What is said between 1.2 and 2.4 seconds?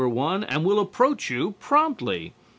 you promptly.